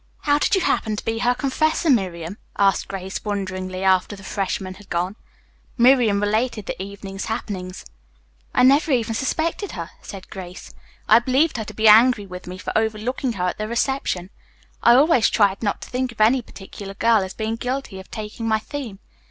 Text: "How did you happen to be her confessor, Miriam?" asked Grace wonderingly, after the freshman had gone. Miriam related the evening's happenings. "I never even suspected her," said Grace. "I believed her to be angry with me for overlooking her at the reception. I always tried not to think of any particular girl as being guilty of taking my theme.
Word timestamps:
"How 0.21 0.39
did 0.39 0.55
you 0.55 0.61
happen 0.61 0.95
to 0.95 1.05
be 1.05 1.19
her 1.19 1.35
confessor, 1.35 1.87
Miriam?" 1.87 2.39
asked 2.57 2.87
Grace 2.87 3.23
wonderingly, 3.23 3.83
after 3.83 4.15
the 4.15 4.23
freshman 4.23 4.73
had 4.73 4.89
gone. 4.89 5.15
Miriam 5.77 6.19
related 6.19 6.65
the 6.65 6.81
evening's 6.81 7.25
happenings. 7.25 7.85
"I 8.51 8.63
never 8.63 8.91
even 8.93 9.13
suspected 9.13 9.73
her," 9.73 9.91
said 10.01 10.31
Grace. 10.31 10.73
"I 11.07 11.19
believed 11.19 11.57
her 11.57 11.65
to 11.65 11.73
be 11.75 11.87
angry 11.87 12.25
with 12.25 12.47
me 12.47 12.57
for 12.57 12.73
overlooking 12.75 13.33
her 13.33 13.43
at 13.49 13.59
the 13.59 13.67
reception. 13.67 14.31
I 14.81 14.95
always 14.95 15.29
tried 15.29 15.61
not 15.61 15.81
to 15.83 15.89
think 15.91 16.11
of 16.11 16.19
any 16.19 16.41
particular 16.41 16.95
girl 16.95 17.21
as 17.21 17.35
being 17.35 17.55
guilty 17.55 17.99
of 17.99 18.09
taking 18.09 18.47
my 18.47 18.57
theme. 18.57 18.97